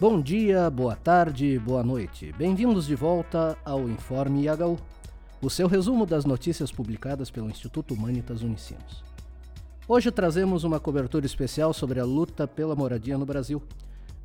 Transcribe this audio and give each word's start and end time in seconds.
Bom 0.00 0.22
dia, 0.22 0.70
boa 0.70 0.94
tarde, 0.94 1.58
boa 1.58 1.82
noite. 1.82 2.32
Bem-vindos 2.38 2.86
de 2.86 2.94
volta 2.94 3.58
ao 3.64 3.88
Informe 3.88 4.44
IHU, 4.44 4.78
o 5.42 5.50
seu 5.50 5.66
resumo 5.66 6.06
das 6.06 6.24
notícias 6.24 6.70
publicadas 6.70 7.32
pelo 7.32 7.50
Instituto 7.50 7.94
Humanitas 7.94 8.42
Unicinos. 8.42 9.02
Hoje 9.88 10.12
trazemos 10.12 10.62
uma 10.62 10.78
cobertura 10.78 11.26
especial 11.26 11.74
sobre 11.74 11.98
a 11.98 12.04
luta 12.04 12.46
pela 12.46 12.76
moradia 12.76 13.18
no 13.18 13.26
Brasil, 13.26 13.60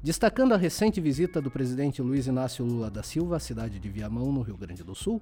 destacando 0.03 0.53
a 0.53 0.57
recente 0.57 1.01
visita 1.01 1.41
do 1.41 1.49
presidente 1.49 2.03
Luiz 2.03 2.27
Inácio 2.27 2.63
Lula 2.63 2.91
da 2.91 3.01
Silva 3.01 3.37
à 3.37 3.39
cidade 3.39 3.79
de 3.79 3.89
Viamão, 3.89 4.31
no 4.31 4.43
Rio 4.43 4.57
Grande 4.57 4.83
do 4.83 4.93
Sul, 4.93 5.19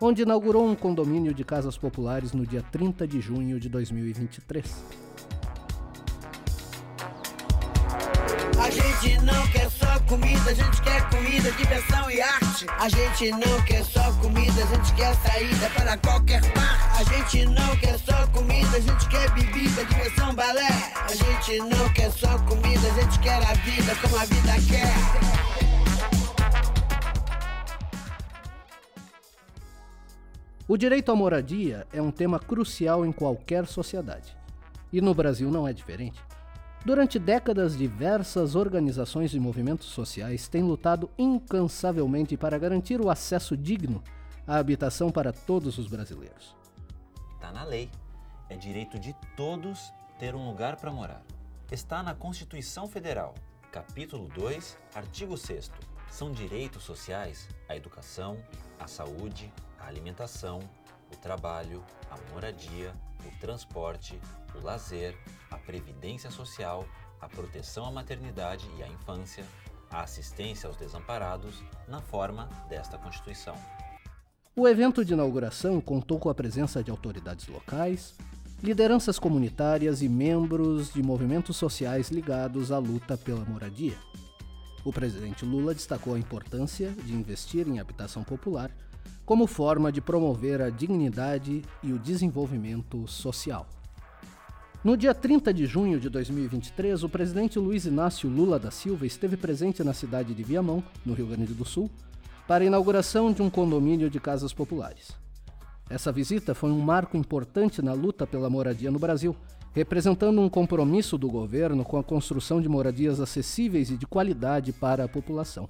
onde 0.00 0.22
inaugurou 0.22 0.68
um 0.68 0.74
condomínio 0.74 1.32
de 1.32 1.44
casas 1.44 1.78
populares 1.78 2.32
no 2.32 2.44
dia 2.44 2.62
30 2.62 3.06
de 3.06 3.20
junho 3.20 3.60
de 3.60 3.68
2023. 3.68 5.13
Gente 8.74 9.18
não 9.20 9.46
quer 9.48 9.70
só 9.70 10.00
comida, 10.00 10.50
a 10.50 10.54
gente 10.54 10.82
quer 10.82 11.08
comida, 11.08 11.50
diversão 11.52 12.10
e 12.10 12.20
arte. 12.20 12.66
A 12.78 12.88
gente 12.88 13.30
não 13.30 13.62
quer 13.64 13.84
só 13.84 14.12
comida, 14.14 14.62
a 14.62 14.66
gente 14.66 14.94
quer 14.94 15.14
saída 15.16 15.70
para 15.70 15.96
qualquer 15.98 16.40
parte. 16.52 17.00
A 17.00 17.04
gente 17.04 17.46
não 17.46 17.76
quer 17.76 17.98
só 17.98 18.26
comida, 18.28 18.76
a 18.76 18.80
gente 18.80 19.08
quer 19.08 19.30
bebida, 19.30 19.84
diversão, 19.84 20.34
balé. 20.34 20.92
A 20.96 21.14
gente 21.14 21.58
não 21.58 21.92
quer 21.92 22.10
só 22.10 22.38
comida, 22.40 22.88
a 22.88 23.00
gente 23.00 23.18
quer 23.20 23.36
a 23.36 23.54
vida 23.54 23.94
como 24.00 24.16
a 24.16 24.24
vida 24.24 24.52
quer. 24.68 24.94
O 30.66 30.76
direito 30.76 31.12
à 31.12 31.14
moradia 31.14 31.86
é 31.92 32.00
um 32.00 32.10
tema 32.10 32.40
crucial 32.40 33.04
em 33.04 33.12
qualquer 33.12 33.66
sociedade. 33.66 34.34
E 34.92 35.00
no 35.00 35.14
Brasil 35.14 35.50
não 35.50 35.68
é 35.68 35.72
diferente. 35.72 36.18
Durante 36.84 37.18
décadas, 37.18 37.78
diversas 37.78 38.54
organizações 38.54 39.32
e 39.32 39.40
movimentos 39.40 39.86
sociais 39.86 40.48
têm 40.48 40.62
lutado 40.62 41.10
incansavelmente 41.16 42.36
para 42.36 42.58
garantir 42.58 43.00
o 43.00 43.08
acesso 43.08 43.56
digno 43.56 44.04
à 44.46 44.56
habitação 44.58 45.10
para 45.10 45.32
todos 45.32 45.78
os 45.78 45.88
brasileiros. 45.88 46.54
Está 47.36 47.50
na 47.50 47.64
lei. 47.64 47.90
É 48.50 48.56
direito 48.56 48.98
de 48.98 49.16
todos 49.34 49.94
ter 50.18 50.34
um 50.34 50.46
lugar 50.46 50.76
para 50.76 50.92
morar. 50.92 51.22
Está 51.72 52.02
na 52.02 52.14
Constituição 52.14 52.86
Federal, 52.86 53.34
capítulo 53.72 54.28
2, 54.34 54.76
artigo 54.94 55.38
6. 55.38 55.70
São 56.10 56.30
direitos 56.32 56.82
sociais 56.82 57.48
a 57.66 57.74
educação, 57.74 58.36
a 58.78 58.86
saúde, 58.86 59.50
a 59.80 59.86
alimentação, 59.86 60.60
o 61.10 61.16
trabalho, 61.16 61.82
a 62.10 62.32
moradia, 62.34 62.92
o 63.26 63.40
transporte, 63.40 64.20
o 64.54 64.60
lazer, 64.62 65.16
a 65.50 65.56
previdência 65.56 66.30
social, 66.30 66.86
a 67.20 67.28
proteção 67.28 67.86
à 67.86 67.90
maternidade 67.90 68.68
e 68.78 68.82
à 68.82 68.88
infância, 68.88 69.44
a 69.90 70.02
assistência 70.02 70.68
aos 70.68 70.76
desamparados, 70.76 71.62
na 71.88 72.00
forma 72.00 72.48
desta 72.68 72.98
Constituição. 72.98 73.56
O 74.56 74.68
evento 74.68 75.04
de 75.04 75.12
inauguração 75.12 75.80
contou 75.80 76.18
com 76.18 76.28
a 76.28 76.34
presença 76.34 76.82
de 76.82 76.90
autoridades 76.90 77.48
locais, 77.48 78.14
lideranças 78.62 79.18
comunitárias 79.18 80.00
e 80.00 80.08
membros 80.08 80.92
de 80.92 81.02
movimentos 81.02 81.56
sociais 81.56 82.10
ligados 82.10 82.70
à 82.70 82.78
luta 82.78 83.16
pela 83.16 83.44
moradia. 83.44 83.96
O 84.84 84.92
presidente 84.92 85.44
Lula 85.44 85.74
destacou 85.74 86.14
a 86.14 86.18
importância 86.18 86.90
de 86.90 87.14
investir 87.14 87.66
em 87.66 87.80
habitação 87.80 88.22
popular 88.22 88.70
como 89.24 89.46
forma 89.46 89.90
de 89.90 90.00
promover 90.00 90.60
a 90.60 90.70
dignidade 90.70 91.62
e 91.82 91.92
o 91.92 91.98
desenvolvimento 91.98 93.08
social. 93.08 93.66
No 94.84 94.98
dia 94.98 95.14
30 95.14 95.54
de 95.54 95.64
junho 95.64 95.98
de 95.98 96.10
2023, 96.10 97.04
o 97.04 97.08
presidente 97.08 97.58
Luiz 97.58 97.86
Inácio 97.86 98.28
Lula 98.28 98.58
da 98.58 98.70
Silva 98.70 99.06
esteve 99.06 99.34
presente 99.34 99.82
na 99.82 99.94
cidade 99.94 100.34
de 100.34 100.42
Viamão, 100.42 100.84
no 101.06 101.14
Rio 101.14 101.28
Grande 101.28 101.54
do 101.54 101.64
Sul, 101.64 101.90
para 102.46 102.64
a 102.64 102.66
inauguração 102.66 103.32
de 103.32 103.40
um 103.40 103.48
condomínio 103.48 104.10
de 104.10 104.20
casas 104.20 104.52
populares. 104.52 105.12
Essa 105.88 106.12
visita 106.12 106.54
foi 106.54 106.70
um 106.70 106.80
marco 106.80 107.16
importante 107.16 107.80
na 107.80 107.94
luta 107.94 108.26
pela 108.26 108.50
moradia 108.50 108.90
no 108.90 108.98
Brasil, 108.98 109.34
representando 109.72 110.38
um 110.38 110.50
compromisso 110.50 111.16
do 111.16 111.30
governo 111.30 111.82
com 111.82 111.96
a 111.96 112.04
construção 112.04 112.60
de 112.60 112.68
moradias 112.68 113.20
acessíveis 113.20 113.90
e 113.90 113.96
de 113.96 114.06
qualidade 114.06 114.70
para 114.70 115.04
a 115.04 115.08
população. 115.08 115.66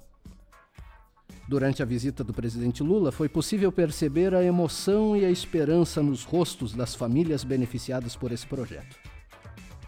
Durante 1.47 1.83
a 1.83 1.85
visita 1.85 2.23
do 2.23 2.33
presidente 2.33 2.81
Lula, 2.81 3.11
foi 3.11 3.29
possível 3.29 3.71
perceber 3.71 4.33
a 4.33 4.43
emoção 4.43 5.15
e 5.15 5.23
a 5.23 5.29
esperança 5.29 6.01
nos 6.01 6.23
rostos 6.23 6.73
das 6.73 6.95
famílias 6.95 7.43
beneficiadas 7.43 8.15
por 8.15 8.31
esse 8.31 8.47
projeto. 8.47 8.97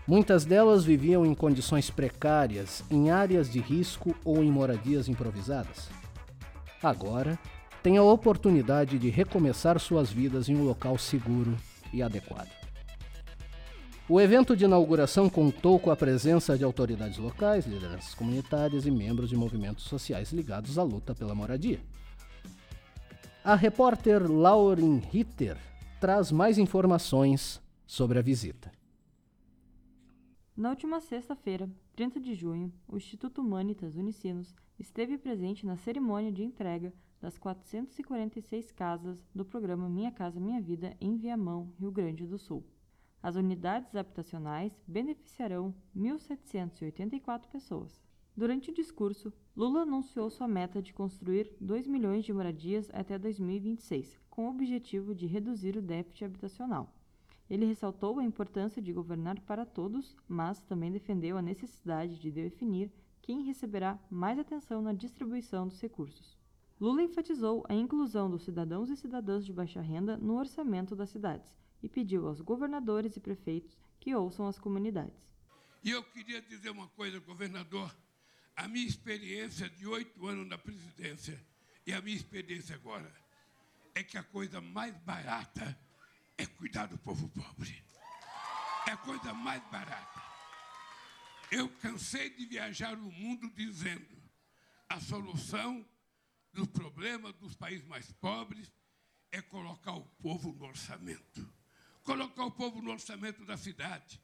Muitas 0.07 0.46
delas 0.46 0.85
viviam 0.85 1.25
em 1.25 1.34
condições 1.34 1.90
precárias, 1.90 2.84
em 2.90 3.09
áreas 3.09 3.51
de 3.51 3.59
risco 3.59 4.16
ou 4.23 4.44
em 4.44 4.51
moradias 4.51 5.09
improvisadas. 5.09 5.90
Agora, 6.81 7.38
têm 7.81 7.97
a 7.97 8.03
oportunidade 8.03 9.00
de 9.00 9.09
recomeçar 9.09 9.79
suas 9.79 10.12
vidas 10.12 10.47
em 10.47 10.56
um 10.56 10.63
local 10.63 10.97
seguro 10.97 11.57
e 11.91 12.03
adequado. 12.03 12.56
O 14.09 14.22
evento 14.22 14.56
de 14.56 14.63
inauguração 14.63 15.29
contou 15.29 15.78
com 15.78 15.91
a 15.91 15.95
presença 15.95 16.57
de 16.57 16.63
autoridades 16.63 17.18
locais, 17.18 17.66
lideranças 17.66 18.16
comunitárias 18.16 18.85
e 18.85 18.91
membros 18.91 19.28
de 19.28 19.35
movimentos 19.35 19.84
sociais 19.84 20.31
ligados 20.31 20.78
à 20.78 20.84
luta 20.84 21.13
pela 21.13 21.35
moradia. 21.35 21.81
A 23.44 23.53
repórter 23.53 24.31
Lauren 24.31 25.00
Ritter 25.00 25.57
traz 26.00 26.31
mais 26.31 26.57
informações 26.57 27.62
sobre 27.85 28.17
a 28.17 28.22
visita. 28.22 28.72
Na 30.56 30.69
última 30.69 31.01
sexta-feira, 31.01 31.69
30 31.94 32.22
de 32.22 32.34
junho, 32.34 32.72
o 32.88 32.96
Instituto 32.96 33.41
Humanitas 33.41 33.97
Unicinos 33.97 34.56
esteve 34.79 35.17
presente 35.17 35.66
na 35.66 35.75
cerimônia 35.75 36.31
de 36.31 36.46
entrega 36.46 36.94
das 37.19 37.38
446 37.38 38.72
casas 38.72 39.28
do 39.35 39.44
programa 39.44 39.90
Minha 39.90 40.13
Casa 40.13 40.40
Minha 40.40 40.62
Vida 40.62 40.96
em 41.01 41.17
Viamão, 41.17 41.73
Rio 41.78 41.91
Grande 41.91 42.25
do 42.25 42.38
Sul. 42.38 42.63
As 43.22 43.35
unidades 43.35 43.95
habitacionais 43.95 44.72
beneficiarão 44.88 45.73
1.784 45.95 47.47
pessoas. 47.47 48.00
Durante 48.35 48.69
o 48.69 48.73
discurso, 48.73 49.33
Lula 49.55 49.81
anunciou 49.81 50.29
sua 50.29 50.47
meta 50.47 50.79
de 50.79 50.94
construir 50.94 51.51
2 51.59 51.88
milhões 51.88 52.23
de 52.23 52.31
moradias 52.31 52.88
até 52.94 53.17
2026, 53.17 54.19
com 54.29 54.45
o 54.45 54.51
objetivo 54.51 55.16
de 55.16 55.25
reduzir 55.25 55.75
o 55.75 55.81
déficit 55.81 56.25
habitacional. 56.25 56.94
Ele 57.50 57.66
ressaltou 57.66 58.19
a 58.19 58.23
importância 58.23 58.79
de 58.79 58.94
governar 58.94 59.39
para 59.41 59.66
todos, 59.66 60.16
mas 60.28 60.61
também 60.61 60.91
defendeu 60.91 61.38
a 61.38 61.41
necessidade 61.41 62.19
de 62.19 62.29
definir 62.29 62.91
quem 63.22 63.41
receberá 63.41 63.99
mais 64.11 64.38
atenção 64.38 64.81
na 64.81 64.94
distribuição 64.94 65.67
dos 65.67 65.81
recursos. 65.81 66.38
Lula 66.79 67.01
enfatizou 67.01 67.66
a 67.67 67.73
inclusão 67.73 68.29
dos 68.29 68.44
cidadãos 68.44 68.91
e 68.91 68.95
cidadãs 68.95 69.44
de 69.44 69.51
baixa 69.51 69.81
renda 69.81 70.16
no 70.17 70.38
orçamento 70.38 70.95
das 70.95 71.09
cidades 71.09 71.57
e 71.81 71.89
pediu 71.89 72.27
aos 72.27 72.41
governadores 72.41 73.15
e 73.15 73.19
prefeitos 73.19 73.77
que 73.99 74.15
ouçam 74.15 74.47
as 74.47 74.57
comunidades. 74.57 75.35
E 75.83 75.91
eu 75.91 76.03
queria 76.03 76.41
dizer 76.41 76.69
uma 76.69 76.88
coisa, 76.89 77.19
governador. 77.19 77.95
A 78.55 78.67
minha 78.67 78.88
experiência 78.88 79.69
de 79.69 79.85
oito 79.85 80.25
anos 80.25 80.47
na 80.47 80.57
presidência 80.57 81.39
e 81.85 81.93
a 81.93 82.01
minha 82.01 82.17
experiência 82.17 82.75
agora 82.75 83.13
é 83.93 84.03
que 84.03 84.17
a 84.17 84.23
coisa 84.23 84.59
mais 84.59 84.97
barata 84.97 85.79
é 86.37 86.45
cuidar 86.45 86.87
do 86.87 86.97
povo 86.97 87.29
pobre. 87.29 87.83
É 88.87 88.91
a 88.91 88.97
coisa 88.97 89.33
mais 89.33 89.63
barata. 89.69 90.23
Eu 91.51 91.69
cansei 91.69 92.29
de 92.31 92.45
viajar 92.45 92.97
o 92.97 93.11
mundo 93.11 93.49
dizendo 93.55 94.17
a 94.89 94.99
solução 94.99 95.85
dos 96.51 96.67
problemas 96.67 97.33
dos 97.35 97.55
países 97.55 97.85
mais 97.87 98.11
pobres 98.13 98.71
é 99.31 99.41
colocar 99.41 99.93
o 99.93 100.05
povo 100.21 100.51
no 100.53 100.66
orçamento 100.66 101.56
colocar 102.07 102.45
o 102.45 102.51
povo 102.51 102.81
no 102.81 102.91
orçamento 102.91 103.44
da 103.44 103.57
cidade. 103.57 104.18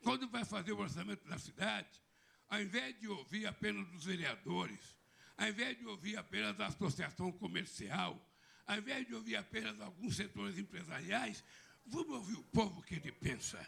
Quando 0.00 0.28
vai 0.28 0.44
fazer 0.44 0.70
o 0.70 0.78
orçamento 0.78 1.26
da 1.26 1.36
cidade, 1.36 2.00
ao 2.48 2.62
invés 2.62 2.96
de 3.00 3.08
ouvir 3.08 3.48
apenas 3.48 3.84
dos 3.88 4.04
vereadores, 4.04 4.96
ao 5.36 5.48
invés 5.48 5.76
de 5.76 5.84
ouvir 5.88 6.16
apenas 6.16 6.56
da 6.56 6.68
associação 6.68 7.32
comercial, 7.32 8.16
ao 8.64 8.76
invés 8.76 9.04
de 9.08 9.12
ouvir 9.12 9.34
apenas 9.34 9.80
alguns 9.80 10.14
setores 10.14 10.56
empresariais, 10.56 11.42
vamos 11.84 12.14
ouvir 12.14 12.36
o 12.36 12.44
povo 12.44 12.80
que 12.80 12.94
ele 12.94 13.10
pensa. 13.10 13.58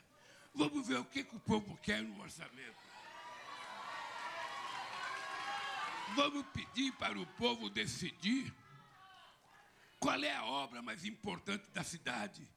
Vamos 0.54 0.86
ver 0.86 1.00
o 1.00 1.04
que, 1.04 1.24
que 1.24 1.34
o 1.34 1.40
povo 1.40 1.76
quer 1.78 2.00
no 2.00 2.20
orçamento. 2.20 2.78
Vamos 6.14 6.46
pedir 6.54 6.92
para 6.92 7.18
o 7.18 7.26
povo 7.26 7.68
decidir 7.68 8.54
qual 9.98 10.22
é 10.22 10.32
a 10.32 10.44
obra 10.44 10.80
mais 10.80 11.04
importante 11.04 11.68
da 11.72 11.82
cidade 11.82 12.48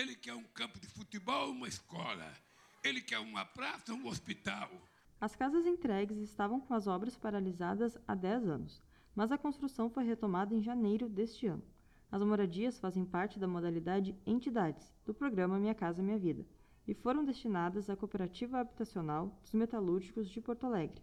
ele 0.00 0.14
quer 0.14 0.34
um 0.34 0.42
campo 0.54 0.80
de 0.80 0.86
futebol, 0.86 1.50
uma 1.50 1.68
escola. 1.68 2.32
Ele 2.82 3.02
quer 3.02 3.18
uma 3.18 3.44
praça, 3.44 3.92
um 3.92 4.06
hospital. 4.06 4.70
As 5.20 5.36
casas 5.36 5.66
entregues 5.66 6.16
estavam 6.16 6.58
com 6.58 6.72
as 6.72 6.86
obras 6.86 7.18
paralisadas 7.18 7.98
há 8.08 8.14
10 8.14 8.48
anos, 8.48 8.82
mas 9.14 9.30
a 9.30 9.36
construção 9.36 9.90
foi 9.90 10.04
retomada 10.04 10.54
em 10.54 10.62
janeiro 10.62 11.06
deste 11.06 11.46
ano. 11.46 11.62
As 12.10 12.22
moradias 12.22 12.80
fazem 12.80 13.04
parte 13.04 13.38
da 13.38 13.46
modalidade 13.46 14.16
Entidades, 14.26 14.90
do 15.04 15.12
programa 15.12 15.58
Minha 15.58 15.74
Casa 15.74 16.02
Minha 16.02 16.18
Vida, 16.18 16.46
e 16.88 16.94
foram 16.94 17.22
destinadas 17.22 17.90
à 17.90 17.94
Cooperativa 17.94 18.58
Habitacional 18.58 19.38
dos 19.42 19.52
Metalúrgicos 19.52 20.30
de 20.30 20.40
Porto 20.40 20.64
Alegre. 20.64 21.02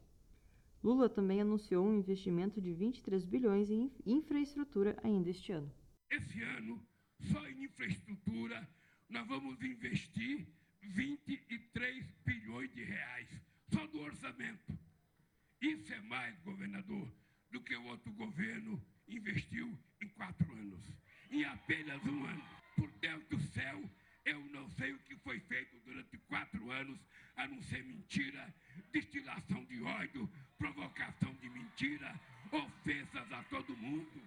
Lula 0.84 1.08
também 1.08 1.40
anunciou 1.40 1.86
um 1.86 2.00
investimento 2.00 2.60
de 2.60 2.74
23 2.74 3.24
bilhões 3.26 3.70
em 3.70 3.92
infraestrutura 4.08 4.98
ainda 5.04 5.30
este 5.30 5.52
ano. 5.52 5.72
Esse 6.10 6.42
ano, 6.42 6.82
só 7.32 7.48
em 7.48 7.64
infraestrutura, 7.64 8.68
nós 9.10 9.28
vamos 9.28 9.62
investir 9.62 10.48
23 10.82 12.06
bilhões 12.26 12.74
de 12.74 12.84
reais, 12.84 13.28
só 13.72 13.86
do 13.88 14.02
orçamento. 14.02 14.78
Isso 15.62 15.94
é 15.94 16.02
mais, 16.02 16.38
governador, 16.40 17.12
do 17.52 17.62
que 17.62 17.76
o 17.76 17.84
outro 17.86 18.12
governo 18.14 18.82
investiu 19.08 19.78
em 20.02 20.08
quatro 20.10 20.52
anos. 20.54 20.82
Em 21.32 21.44
apenas 21.46 22.04
um 22.06 22.26
ano. 22.26 22.44
Por 22.76 22.92
Deus 23.00 23.24
do 23.26 23.40
céu, 23.40 23.90
eu 24.26 24.40
não 24.52 24.70
sei 24.72 24.94
o 24.94 25.00
que 25.00 25.16
foi 25.18 25.40
feito 25.40 25.80
durante 25.80 26.18
quatro 26.20 26.70
anos, 26.70 27.00
a 27.36 27.48
não 27.48 27.62
ser 27.64 27.84
mentira, 27.84 28.54
destilação 28.92 29.64
de 29.66 29.82
ódio, 29.82 30.30
provocação 30.58 31.34
de 31.36 31.50
mentira, 31.50 32.20
ofensas 32.52 33.32
a 33.32 33.44
todo 33.44 33.76
mundo. 33.78 34.22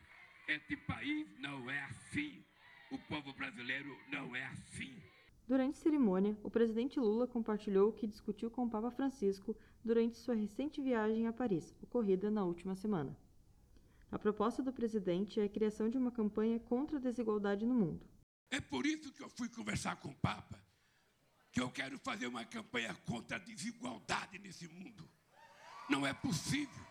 Esse 0.49 0.77
país 0.79 1.29
não 1.39 1.71
é 1.71 1.83
assim. 1.85 2.45
O 2.91 2.99
povo 2.99 3.33
brasileiro 3.35 3.97
não 4.11 4.35
é 4.35 4.45
assim. 4.47 5.01
Durante 5.47 5.79
a 5.79 5.83
cerimônia, 5.83 6.37
o 6.43 6.51
presidente 6.51 6.99
Lula 6.99 7.27
compartilhou 7.27 7.89
o 7.89 7.93
que 7.93 8.07
discutiu 8.07 8.51
com 8.51 8.65
o 8.65 8.71
Papa 8.71 8.91
Francisco 8.91 9.57
durante 9.85 10.19
sua 10.19 10.35
recente 10.35 10.83
viagem 10.83 11.27
a 11.29 11.33
Paris, 11.33 11.73
ocorrida 11.83 12.31
na 12.31 12.45
última 12.45 12.75
semana. 12.75 13.17
A 14.11 14.19
proposta 14.19 14.61
do 14.61 14.73
presidente 14.73 15.39
é 15.39 15.45
a 15.45 15.49
criação 15.49 15.89
de 15.89 15.97
uma 15.97 16.11
campanha 16.11 16.59
contra 16.59 16.99
a 16.99 17.01
desigualdade 17.01 17.65
no 17.65 17.75
mundo. 17.75 18.05
É 18.51 18.61
por 18.61 18.85
isso 18.85 19.13
que 19.13 19.23
eu 19.23 19.31
fui 19.31 19.49
conversar 19.49 19.95
com 19.97 20.09
o 20.09 20.17
Papa, 20.17 20.61
que 21.53 21.61
eu 21.61 21.71
quero 21.71 21.97
fazer 22.01 22.27
uma 22.27 22.45
campanha 22.45 22.93
contra 23.07 23.37
a 23.37 23.41
desigualdade 23.41 24.37
nesse 24.41 24.67
mundo. 24.67 25.09
Não 25.89 26.05
é 26.05 26.13
possível. 26.13 26.85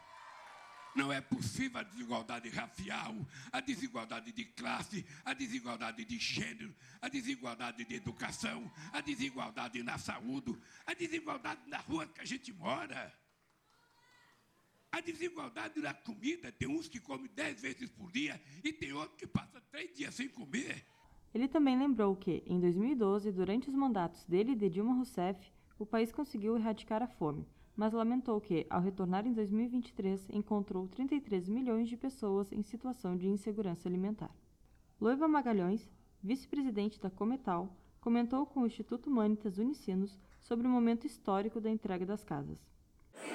Não 1.00 1.14
é 1.14 1.22
possível 1.22 1.80
a 1.80 1.84
desigualdade 1.84 2.50
racial, 2.50 3.16
a 3.54 3.62
desigualdade 3.62 4.34
de 4.34 4.44
classe, 4.44 5.06
a 5.24 5.34
desigualdade 5.34 6.04
de 6.04 6.20
gênero, 6.20 6.76
a 7.02 7.08
desigualdade 7.08 7.86
de 7.86 7.96
educação, 7.96 8.70
a 8.92 9.00
desigualdade 9.00 9.82
na 9.82 9.98
saúde, 9.98 10.54
a 10.86 10.94
desigualdade 10.94 11.62
na 11.68 11.78
rua 11.78 12.06
que 12.06 12.20
a 12.20 12.26
gente 12.26 12.52
mora. 12.52 13.14
A 14.92 15.00
desigualdade 15.00 15.80
na 15.80 15.94
comida, 15.94 16.52
tem 16.52 16.68
uns 16.68 16.90
que 16.90 17.00
comem 17.00 17.32
dez 17.34 17.62
vezes 17.62 17.90
por 17.92 18.12
dia 18.12 18.42
e 18.62 18.74
tem 18.74 18.92
outros 18.92 19.18
que 19.18 19.26
passam 19.26 19.62
três 19.72 19.96
dias 19.96 20.14
sem 20.14 20.28
comer. 20.28 20.86
Ele 21.34 21.48
também 21.48 21.80
lembrou 21.80 22.14
que, 22.14 22.44
em 22.46 22.60
2012, 22.60 23.32
durante 23.32 23.70
os 23.70 23.76
mandatos 23.76 24.26
dele 24.26 24.52
e 24.52 24.56
de 24.56 24.70
Dilma 24.70 24.96
Rousseff, 24.96 25.50
o 25.78 25.86
país 25.86 26.12
conseguiu 26.12 26.58
erradicar 26.58 27.02
a 27.02 27.08
fome, 27.08 27.48
mas 27.80 27.94
lamentou 27.94 28.42
que, 28.42 28.68
ao 28.70 28.82
retornar 28.82 29.26
em 29.26 29.32
2023, 29.32 30.32
encontrou 30.32 30.86
33 30.90 31.48
milhões 31.48 31.88
de 31.88 31.96
pessoas 31.96 32.52
em 32.52 32.62
situação 32.62 33.16
de 33.16 33.30
insegurança 33.30 33.88
alimentar. 33.88 34.30
Loiva 35.00 35.30
Magalhães, 35.30 35.90
vice-presidente 36.22 37.00
da 37.00 37.10
Cometal, 37.10 37.74
comentou 38.02 38.46
com 38.46 38.64
o 38.64 38.68
Instituto 38.68 39.10
Humanitas 39.10 39.58
Unicinos 39.58 40.20
sobre 40.42 40.68
o 40.68 40.70
momento 40.70 41.08
histórico 41.08 41.62
da 41.62 41.70
entrega 41.70 42.06
das 42.06 42.22
casas. 42.22 42.60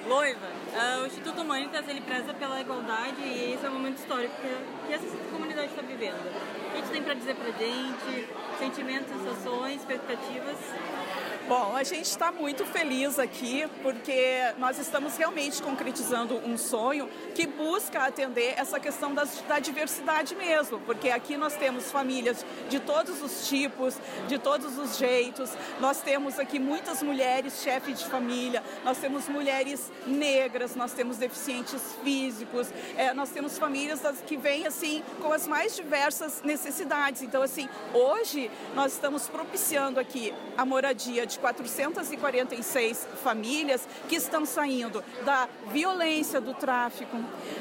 Loiva, 0.07 0.45
uh, 0.45 1.01
o 1.01 1.07
Instituto 1.07 1.41
Humanitas 1.41 1.89
ele 1.89 2.01
preza 2.01 2.31
pela 2.35 2.61
igualdade 2.61 3.21
e 3.21 3.53
esse 3.53 3.65
é 3.65 3.69
um 3.71 3.73
momento 3.73 3.97
histórico 3.97 4.35
que, 4.35 4.87
que 4.87 4.93
essa 4.93 5.17
comunidade 5.31 5.69
está 5.69 5.81
vivendo. 5.81 6.21
O 6.21 6.71
que 6.71 6.77
a 6.77 6.81
gente 6.81 6.91
tem 6.91 7.01
para 7.01 7.15
dizer 7.15 7.35
para 7.35 7.49
gente? 7.49 8.29
Sentimentos, 8.59 9.09
sensações, 9.09 9.81
expectativas? 9.81 11.34
Bom, 11.47 11.75
a 11.75 11.83
gente 11.83 12.05
está 12.05 12.31
muito 12.31 12.65
feliz 12.65 13.19
aqui 13.19 13.67
porque 13.83 14.51
nós 14.57 14.79
estamos 14.79 15.15
realmente 15.15 15.61
concretizando 15.61 16.37
um 16.37 16.57
sonho 16.57 17.07
que 17.35 17.45
busca 17.45 18.03
atender 18.03 18.55
essa 18.57 18.79
questão 18.79 19.13
das, 19.13 19.41
da 19.41 19.59
diversidade 19.59 20.33
mesmo, 20.33 20.79
porque 20.79 21.11
aqui 21.11 21.37
nós 21.37 21.55
temos 21.55 21.91
famílias 21.91 22.43
de 22.67 22.79
todos 22.79 23.21
os 23.21 23.47
tipos, 23.47 23.95
de 24.27 24.39
todos 24.39 24.79
os 24.79 24.97
jeitos, 24.97 25.51
nós 25.79 26.01
temos 26.01 26.39
aqui 26.39 26.57
muitas 26.57 27.03
mulheres 27.03 27.61
chefes 27.61 27.99
de 27.99 28.05
família, 28.05 28.63
nós 28.83 28.97
temos 28.97 29.29
mulheres 29.29 29.91
negras, 30.07 30.75
nós 30.75 30.93
temos 30.93 31.17
deficientes 31.17 31.79
físicos, 32.03 32.69
é, 32.97 33.13
nós 33.13 33.29
temos 33.29 33.55
famílias 33.59 34.01
que 34.25 34.35
vêm 34.35 34.65
assim 34.65 35.03
com 35.21 35.31
as 35.31 35.45
mais 35.45 35.75
diversas 35.75 36.41
necessidades. 36.41 37.21
Então, 37.21 37.43
assim, 37.43 37.69
hoje 37.93 38.49
nós 38.73 38.93
estamos 38.93 39.29
propiciando 39.29 39.99
aqui 39.99 40.33
a 40.57 40.65
moradia 40.65 41.27
de 41.27 41.34
de 41.35 41.39
446 41.39 43.07
famílias 43.23 43.87
que 44.07 44.15
estão 44.15 44.45
saindo 44.45 45.03
da 45.23 45.47
violência 45.71 46.41
do 46.41 46.53
tráfico, 46.53 47.17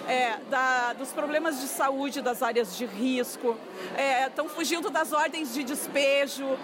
é, 0.08 0.38
da, 0.48 0.92
dos 0.94 1.12
problemas 1.12 1.60
de 1.60 1.66
saúde 1.66 2.22
das 2.22 2.42
áreas 2.42 2.76
de 2.76 2.86
risco, 2.86 3.56
é, 3.96 4.26
estão 4.26 4.48
fugindo 4.48 4.90
das 4.90 5.12
ordens 5.12 5.52
de 5.52 5.62
despejo, 5.62 6.44
uh, 6.44 6.58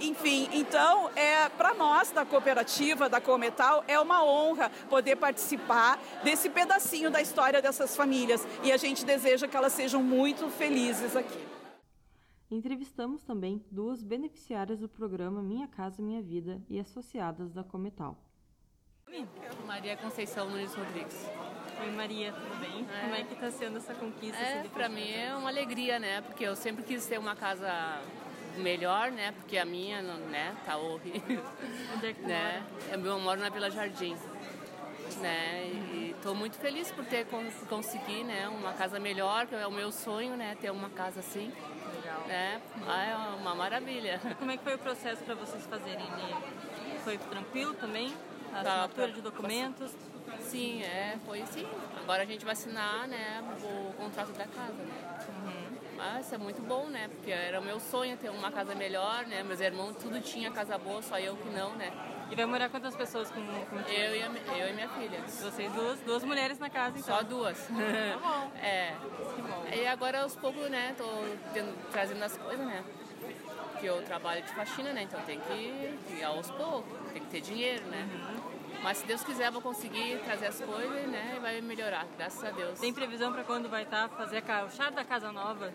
enfim. 0.00 0.48
Então, 0.52 1.10
é, 1.14 1.48
para 1.50 1.74
nós 1.74 2.10
da 2.10 2.24
cooperativa, 2.24 3.08
da 3.08 3.20
Cometal, 3.20 3.84
é 3.86 3.98
uma 4.00 4.24
honra 4.24 4.70
poder 4.88 5.16
participar 5.16 5.98
desse 6.24 6.48
pedacinho 6.48 7.10
da 7.10 7.20
história 7.20 7.60
dessas 7.60 7.94
famílias 7.96 8.46
e 8.62 8.72
a 8.72 8.76
gente 8.76 9.04
deseja 9.04 9.46
que 9.46 9.56
elas 9.56 9.72
sejam 9.72 10.02
muito 10.02 10.48
felizes 10.48 11.14
aqui. 11.14 11.59
Entrevistamos 12.50 13.22
também 13.22 13.64
duas 13.70 14.02
beneficiárias 14.02 14.80
do 14.80 14.88
programa 14.88 15.40
Minha 15.40 15.68
Casa 15.68 16.02
Minha 16.02 16.20
Vida 16.20 16.60
e 16.68 16.80
associadas 16.80 17.52
da 17.52 17.62
Cometal. 17.62 18.18
Maria 19.66 19.96
Conceição 19.96 20.50
Nunes 20.50 20.74
Rodrigues. 20.74 21.30
Oi 21.80 21.90
Maria, 21.92 22.32
tudo 22.32 22.60
bem? 22.60 22.84
É. 22.92 23.00
Como 23.02 23.14
é 23.14 23.22
que 23.22 23.34
está 23.34 23.52
sendo 23.52 23.76
essa 23.76 23.94
conquista? 23.94 24.36
É, 24.36 24.64
para 24.64 24.88
mim 24.88 25.08
é 25.12 25.34
uma 25.36 25.48
alegria, 25.48 26.00
né? 26.00 26.22
Porque 26.22 26.44
eu 26.44 26.56
sempre 26.56 26.82
quis 26.82 27.06
ter 27.06 27.18
uma 27.18 27.36
casa 27.36 28.02
melhor, 28.58 29.12
né? 29.12 29.30
Porque 29.30 29.56
a 29.56 29.64
minha, 29.64 30.02
né, 30.02 30.56
tá 30.64 30.76
horrível. 30.76 31.44
Onde 31.94 32.06
é 32.06 32.12
que 32.12 32.22
né? 32.22 32.66
Eu, 32.90 33.04
eu 33.04 33.20
moro 33.20 33.40
na 33.40 33.48
Vila 33.48 33.70
Jardim. 33.70 34.16
Né? 35.20 35.70
E 35.72 35.99
estou 36.20 36.34
muito 36.34 36.58
feliz 36.58 36.92
por 36.92 37.04
ter 37.06 37.26
conseguido 37.68 38.24
né, 38.24 38.46
uma 38.48 38.74
casa 38.74 39.00
melhor, 39.00 39.46
que 39.46 39.54
é 39.54 39.66
o 39.66 39.72
meu 39.72 39.90
sonho, 39.90 40.36
né? 40.36 40.54
Ter 40.60 40.70
uma 40.70 40.90
casa 40.90 41.20
assim. 41.20 41.50
Legal. 41.96 42.20
Né? 42.26 42.60
Ah, 42.86 43.04
é 43.04 43.16
uma 43.36 43.54
maravilha. 43.54 44.20
Como 44.38 44.50
é 44.50 44.56
que 44.56 44.62
foi 44.62 44.74
o 44.74 44.78
processo 44.78 45.24
para 45.24 45.34
vocês 45.34 45.66
fazerem? 45.66 46.06
Foi 47.02 47.16
tranquilo 47.16 47.72
também? 47.74 48.14
A 48.52 48.62
tá, 48.62 48.70
assinatura 48.72 49.06
pra, 49.06 49.16
de 49.16 49.22
documentos? 49.22 49.92
Sim, 50.40 50.82
é, 50.82 51.18
foi 51.24 51.44
sim. 51.46 51.66
Agora 52.02 52.22
a 52.22 52.26
gente 52.26 52.44
vai 52.44 52.52
assinar 52.52 53.08
né, 53.08 53.42
o 53.62 53.92
contrato 53.94 54.32
da 54.32 54.44
casa. 54.44 54.72
Né? 54.74 55.18
Uhum. 55.28 55.78
Mas 55.96 56.32
é 56.32 56.38
muito 56.38 56.62
bom, 56.62 56.86
né? 56.86 57.08
Porque 57.08 57.30
era 57.30 57.60
o 57.60 57.64
meu 57.64 57.80
sonho 57.80 58.16
ter 58.16 58.30
uma 58.30 58.50
casa 58.50 58.74
melhor, 58.74 59.26
né? 59.26 59.42
Meus 59.42 59.60
irmãos 59.60 59.96
tudo 59.96 60.20
tinha 60.20 60.50
casa 60.50 60.76
boa, 60.78 61.02
só 61.02 61.18
eu 61.18 61.36
que 61.36 61.48
não, 61.50 61.74
né? 61.76 61.92
E 62.30 62.34
vai 62.36 62.46
morar 62.46 62.68
quantas 62.68 62.94
pessoas 62.94 63.30
com, 63.30 63.42
com 63.42 63.76
eu, 63.80 64.16
e 64.16 64.22
a, 64.22 64.30
e 64.70 64.74
minha 64.74 64.88
filha. 64.88 65.20
Vocês 65.26 65.72
duas, 65.72 66.00
duas 66.00 66.24
mulheres 66.24 66.58
na 66.58 66.70
casa, 66.70 66.98
então? 66.98 67.16
Só 67.16 67.22
duas. 67.22 67.58
Tá 67.70 68.18
bom. 68.18 68.52
é. 68.62 68.94
Que 69.34 69.42
bom. 69.42 69.64
E 69.72 69.86
agora 69.86 70.22
aos 70.22 70.36
poucos, 70.36 70.68
né, 70.70 70.94
tô 70.96 71.04
tendo, 71.52 71.76
trazendo 71.90 72.22
as 72.22 72.36
coisas, 72.36 72.66
né? 72.66 72.84
Porque 73.72 73.86
eu 73.86 74.02
trabalho 74.04 74.42
de 74.42 74.52
faxina, 74.52 74.92
né? 74.92 75.02
Então 75.02 75.20
tem 75.22 75.40
que 75.40 76.14
ir 76.14 76.24
aos 76.24 76.50
poucos, 76.50 76.98
tem 77.12 77.22
que 77.22 77.28
ter 77.28 77.40
dinheiro, 77.40 77.84
né? 77.86 78.08
Uhum. 78.12 78.80
Mas 78.82 78.98
se 78.98 79.06
Deus 79.06 79.22
quiser, 79.22 79.50
vou 79.50 79.60
conseguir 79.60 80.20
trazer 80.24 80.46
as 80.46 80.60
coisas, 80.60 81.06
né? 81.08 81.34
E 81.36 81.40
vai 81.40 81.60
melhorar, 81.60 82.06
graças 82.16 82.42
a 82.42 82.50
Deus. 82.50 82.78
Tem 82.78 82.92
previsão 82.92 83.32
para 83.32 83.44
quando 83.44 83.68
vai 83.68 83.82
estar 83.82 84.08
tá 84.08 84.16
fazer 84.16 84.42
o 84.66 84.70
chá 84.70 84.90
da 84.90 85.04
casa 85.04 85.32
nova? 85.32 85.72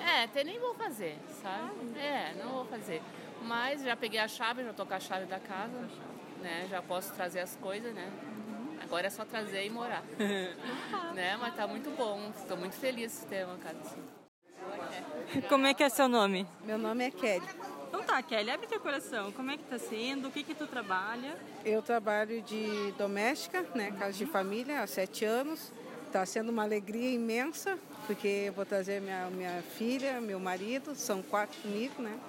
É, 0.00 0.24
até 0.24 0.44
nem 0.44 0.58
vou 0.58 0.74
fazer, 0.74 1.18
sabe? 1.42 1.98
É, 1.98 2.34
não 2.42 2.50
vou 2.50 2.64
fazer. 2.66 3.02
Mas 3.42 3.82
já 3.82 3.96
peguei 3.96 4.20
a 4.20 4.28
chave, 4.28 4.64
já 4.64 4.72
tô 4.72 4.84
com 4.84 4.94
a 4.94 5.00
chave 5.00 5.26
da 5.26 5.40
casa 5.40 5.88
né? 6.42 6.66
Já 6.68 6.82
posso 6.82 7.12
trazer 7.14 7.40
as 7.40 7.56
coisas, 7.56 7.94
né? 7.94 8.10
Agora 8.92 9.06
é 9.06 9.10
só 9.10 9.24
trazer 9.24 9.64
e 9.64 9.70
morar. 9.70 10.04
né? 11.14 11.34
Mas 11.40 11.56
tá 11.56 11.66
muito 11.66 11.88
bom. 11.96 12.30
Estou 12.38 12.58
muito 12.58 12.76
feliz 12.76 13.20
de 13.20 13.26
ter 13.26 13.46
uma 13.46 13.56
casa 13.56 13.78
assim. 13.80 15.40
Como 15.48 15.66
é 15.66 15.72
que 15.72 15.82
é 15.82 15.88
seu 15.88 16.08
nome? 16.08 16.46
Meu 16.62 16.76
nome 16.76 17.06
é 17.06 17.10
Kelly. 17.10 17.48
Então 17.88 18.02
tá, 18.02 18.22
Kelly, 18.22 18.50
abre 18.50 18.66
teu 18.66 18.78
coração. 18.80 19.32
Como 19.32 19.50
é 19.50 19.56
que 19.56 19.64
tá 19.64 19.78
sendo? 19.78 20.28
O 20.28 20.30
que 20.30 20.42
que 20.42 20.54
tu 20.54 20.66
trabalha? 20.66 21.38
Eu 21.64 21.80
trabalho 21.80 22.42
de 22.42 22.92
doméstica, 22.98 23.64
né? 23.74 23.92
Casa 23.98 24.12
de 24.12 24.26
família 24.26 24.82
há 24.82 24.86
sete 24.86 25.24
anos. 25.24 25.72
Está 26.06 26.26
sendo 26.26 26.50
uma 26.50 26.62
alegria 26.62 27.14
imensa, 27.14 27.78
porque 28.06 28.28
eu 28.28 28.52
vou 28.52 28.66
trazer 28.66 29.00
minha, 29.00 29.30
minha 29.30 29.62
filha, 29.78 30.20
meu 30.20 30.38
marido, 30.38 30.94
são 30.94 31.22
quatro 31.22 31.58
comigo, 31.62 32.02
né? 32.02 32.20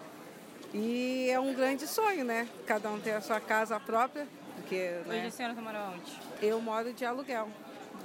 E 0.74 1.28
é 1.30 1.38
um 1.38 1.54
grande 1.54 1.86
sonho, 1.88 2.24
né? 2.24 2.48
Cada 2.66 2.90
um 2.90 3.02
ter 3.02 3.12
a 3.12 3.20
sua 3.20 3.42
casa 3.42 3.78
própria. 3.82 4.26
Porque, 4.64 5.02
Hoje 5.08 5.20
né? 5.20 5.28
a 5.28 5.32
senhora 5.32 5.62
mora 5.62 5.92
onde? 5.94 6.20
Eu 6.42 6.62
moro 6.62 6.94
de 6.94 7.06
aluguel. 7.06 7.50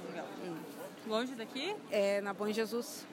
aluguel. 0.03 0.25
Hum. 0.43 0.57
Longe 1.07 1.33
daqui? 1.33 1.73
É, 1.89 2.19
na 2.21 2.33
Bom 2.33 2.51
Jesus. 2.51 3.05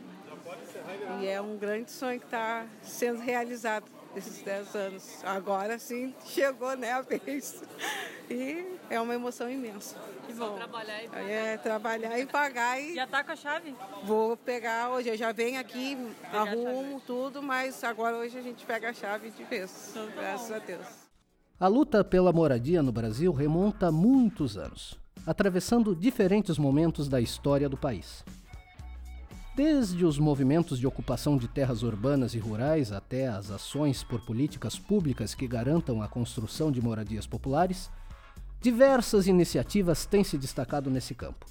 E 1.20 1.26
é 1.26 1.40
um 1.40 1.56
grande 1.56 1.90
sonho 1.90 2.18
que 2.18 2.26
está 2.26 2.66
sendo 2.82 3.20
realizado. 3.20 3.84
desses 4.14 4.42
10 4.42 4.74
anos. 4.76 5.24
Agora 5.24 5.78
sim, 5.78 6.14
chegou 6.24 6.76
né, 6.76 6.92
a 6.92 7.00
vez. 7.02 7.62
E 8.28 8.64
é 8.90 9.00
uma 9.00 9.14
emoção 9.14 9.48
imensa. 9.48 9.96
Que 10.26 10.32
bom. 10.34 10.56
Trabalhar 10.56 11.04
e 11.04 11.08
pagar. 11.08 11.30
É, 11.30 11.56
trabalhar 11.56 12.18
e 12.18 12.26
pagar. 12.26 12.80
E 12.80 12.94
Já 12.94 13.06
tá 13.06 13.22
com 13.22 13.32
a 13.32 13.36
chave? 13.36 13.74
vou 14.04 14.36
pegar 14.36 14.90
hoje. 14.90 15.08
Eu 15.08 15.16
já 15.16 15.30
venho 15.32 15.60
aqui, 15.60 15.96
arrumo 16.32 17.00
tudo, 17.06 17.42
mas 17.42 17.82
agora 17.84 18.16
hoje 18.16 18.36
a 18.38 18.42
gente 18.42 18.66
pega 18.66 18.90
a 18.90 18.92
chave 18.92 19.30
de 19.30 19.44
vez. 19.44 19.94
Graças 20.16 20.50
a 20.52 20.58
Deus. 20.58 21.05
A 21.58 21.68
luta 21.68 22.04
pela 22.04 22.34
moradia 22.34 22.82
no 22.82 22.92
Brasil 22.92 23.32
remonta 23.32 23.86
a 23.86 23.92
muitos 23.92 24.58
anos, 24.58 24.94
atravessando 25.26 25.96
diferentes 25.96 26.58
momentos 26.58 27.08
da 27.08 27.18
história 27.18 27.66
do 27.66 27.78
país. 27.78 28.22
Desde 29.56 30.04
os 30.04 30.18
movimentos 30.18 30.78
de 30.78 30.86
ocupação 30.86 31.38
de 31.38 31.48
terras 31.48 31.82
urbanas 31.82 32.34
e 32.34 32.38
rurais 32.38 32.92
até 32.92 33.26
as 33.28 33.50
ações 33.50 34.04
por 34.04 34.20
políticas 34.26 34.78
públicas 34.78 35.34
que 35.34 35.48
garantam 35.48 36.02
a 36.02 36.08
construção 36.08 36.70
de 36.70 36.82
moradias 36.82 37.26
populares, 37.26 37.90
diversas 38.60 39.26
iniciativas 39.26 40.04
têm 40.04 40.22
se 40.22 40.36
destacado 40.36 40.90
nesse 40.90 41.14
campo. 41.14 41.46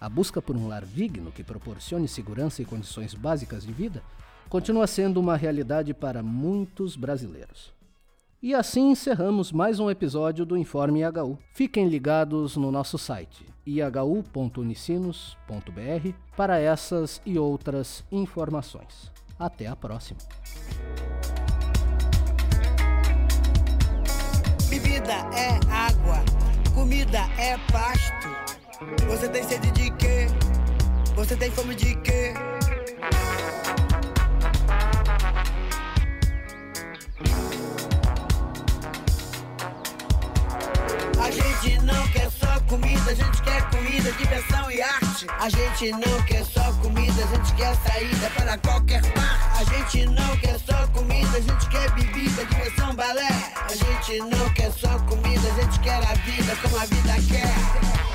A 0.00 0.08
busca 0.08 0.42
por 0.42 0.56
um 0.56 0.66
lar 0.66 0.84
digno 0.84 1.30
que 1.30 1.44
proporcione 1.44 2.08
segurança 2.08 2.60
e 2.60 2.64
condições 2.64 3.14
básicas 3.14 3.64
de 3.64 3.72
vida 3.72 4.02
continua 4.48 4.88
sendo 4.88 5.20
uma 5.20 5.36
realidade 5.36 5.94
para 5.94 6.24
muitos 6.24 6.96
brasileiros. 6.96 7.77
E 8.40 8.54
assim 8.54 8.92
encerramos 8.92 9.50
mais 9.50 9.80
um 9.80 9.90
episódio 9.90 10.46
do 10.46 10.56
Informe 10.56 11.00
IHU. 11.00 11.36
Fiquem 11.52 11.88
ligados 11.88 12.56
no 12.56 12.70
nosso 12.70 12.96
site 12.96 13.44
ihu.unicinos.br 13.66 16.12
para 16.36 16.60
essas 16.60 17.20
e 17.26 17.36
outras 17.36 18.04
informações. 18.12 19.10
Até 19.36 19.66
a 19.66 19.74
próxima! 19.74 20.20
Bebida 24.70 25.14
é 25.34 25.58
água, 25.68 26.22
comida 26.72 27.18
é 27.38 27.58
pasto. 27.72 28.28
Você 29.08 29.28
tem 29.28 29.42
sede 29.42 29.72
de 29.72 29.90
quê? 29.96 30.28
Você 31.16 31.34
tem 31.34 31.50
fome 31.50 31.74
de 31.74 31.96
quê? 32.02 32.34
A 43.08 43.14
gente 43.14 43.40
quer 43.42 43.62
comida, 43.70 44.12
diversão 44.12 44.70
e 44.70 44.82
arte. 44.82 45.26
A 45.40 45.48
gente 45.48 45.92
não 45.92 46.22
quer 46.26 46.44
só 46.44 46.72
comida, 46.82 47.24
a 47.24 47.36
gente 47.36 47.54
quer 47.54 47.74
saída 47.76 48.30
para 48.36 48.58
qualquer 48.58 49.00
parte. 49.12 49.60
A 49.60 49.64
gente 49.64 50.06
não 50.06 50.36
quer 50.36 50.58
só 50.58 50.86
comida, 50.88 51.38
a 51.38 51.40
gente 51.40 51.68
quer 51.68 51.90
bebida, 51.92 52.44
diversão, 52.44 52.94
balé. 52.94 53.52
A 53.64 53.74
gente 53.74 54.18
não 54.18 54.50
quer 54.50 54.70
só 54.72 54.98
comida, 55.00 55.48
a 55.48 55.62
gente 55.62 55.80
quer 55.80 55.96
a 55.96 56.14
vida 56.14 56.54
como 56.62 56.76
a 56.76 56.84
vida 56.84 57.14
quer. 57.28 58.07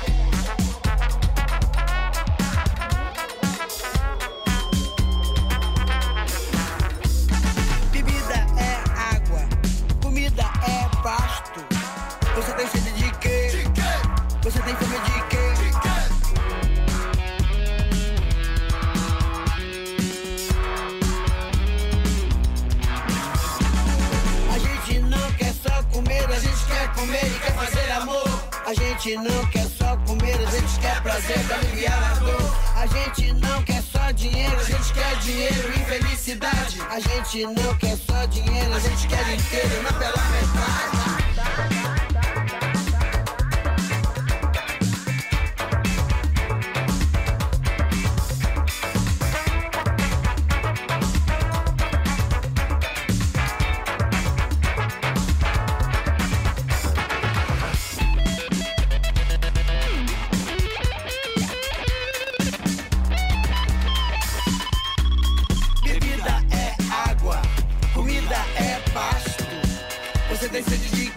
Gente 29.04 29.16
não 29.18 29.46
quer 29.48 29.66
só 29.66 29.96
comer, 30.06 30.34
a 30.34 30.50
gente 30.50 30.80
quer 30.80 31.02
prazer 31.02 31.38
pra 31.46 31.56
aliviar 31.56 32.12
a 32.12 32.14
dor. 32.14 32.56
A 32.74 32.86
gente 32.86 33.32
não 33.34 33.62
quer 33.62 33.82
só 33.82 34.10
dinheiro, 34.12 34.56
a 34.58 34.64
gente 34.64 34.92
quer 34.94 35.16
dinheiro 35.18 35.68
e 35.68 35.84
felicidade. 35.84 36.80
A 36.88 37.00
gente 37.00 37.44
não 37.44 37.76
quer 37.76 37.98
só 37.98 38.24
dinheiro, 38.24 38.72
a 38.72 38.78
gente 38.78 39.06
quer 39.06 39.34
inteiro, 39.34 39.82
não 39.82 39.92
pela 39.98 40.24
metade. 40.30 41.33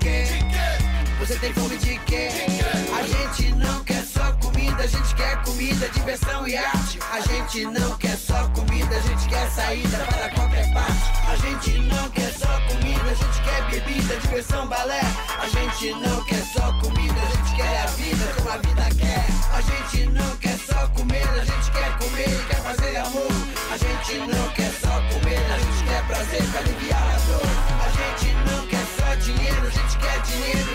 Quê? 0.07 0.23
Você 1.19 1.35
tem 1.39 1.53
fome 1.53 1.77
de 1.77 1.97
quê? 1.99 2.29
A 2.97 3.03
gente 3.03 3.53
não 3.55 3.83
quer 3.83 4.03
só 4.03 4.31
comida, 4.33 4.83
a 4.83 4.87
gente 4.87 5.15
quer 5.15 5.41
comida, 5.43 5.89
diversão 5.89 6.47
e 6.47 6.55
arte. 6.55 6.99
A 7.11 7.19
gente 7.19 7.65
não 7.65 7.97
quer 7.97 8.17
só 8.17 8.47
comida, 8.49 8.95
a 8.95 9.01
gente 9.01 9.27
quer 9.27 9.49
saída 9.49 9.97
para 9.97 10.29
qualquer 10.29 10.73
parte. 10.73 11.11
A 11.27 11.35
gente 11.35 11.79
não 11.79 12.09
quer 12.11 12.31
só 12.31 12.47
comida, 12.69 13.11
a 13.11 13.13
gente 13.13 13.41
quer 13.41 13.69
bebida, 13.69 14.15
diversão, 14.17 14.67
balé. 14.67 15.01
A 15.41 15.47
gente 15.47 15.91
não 15.93 16.23
quer 16.25 16.43
só 16.53 16.71
comida, 16.79 17.19
a 17.21 17.35
gente 17.35 17.55
quer 17.55 17.81
a 17.81 17.85
vida 17.87 18.33
como 18.35 18.49
a 18.49 18.57
vida 18.57 18.83
quer. 18.97 19.25
A 19.51 19.61
gente 19.61 20.09
não 20.09 20.35
quer 20.37 20.57
só 20.59 20.87
comer, 20.89 21.27
a 21.27 21.43
gente 21.43 21.71
quer 21.71 21.97
comer 21.97 22.29
e 22.29 22.45
quer 22.45 22.61
fazer 22.61 22.97
amor. 22.97 23.31
A 23.71 23.77
gente 23.77 24.17
não 24.19 24.49
quer 24.53 24.71
só 24.71 25.01
comer, 25.11 25.39
a 25.51 25.57
gente 25.57 25.83
quer 25.83 26.07
prazer 26.07 26.43
pra 26.51 26.59
aliviar 26.59 27.03
a 27.03 27.17
dor. 27.27 27.66
Gente 30.37 30.66